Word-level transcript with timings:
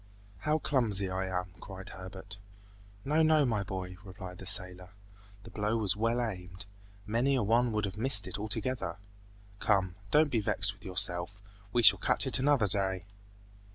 "How 0.39 0.57
clumsy 0.57 1.11
I 1.11 1.27
am!" 1.27 1.51
cried 1.59 1.89
Herbert. 1.89 2.39
"No, 3.05 3.21
no, 3.21 3.45
my 3.45 3.61
boy!" 3.61 3.97
replied 4.03 4.39
the 4.39 4.47
sailor. 4.47 4.89
"The 5.43 5.51
blow 5.51 5.77
was 5.77 5.95
well 5.95 6.19
aimed; 6.19 6.65
many 7.05 7.35
a 7.35 7.43
one 7.43 7.71
would 7.71 7.85
have 7.85 7.97
missed 7.97 8.27
it 8.27 8.39
altogether! 8.39 8.97
Come, 9.59 9.93
don't 10.09 10.31
be 10.31 10.39
vexed 10.39 10.73
with 10.73 10.83
yourself. 10.83 11.39
We 11.71 11.83
shall 11.83 11.99
catch 11.99 12.25
it 12.25 12.39
another 12.39 12.67
day!" 12.67 13.05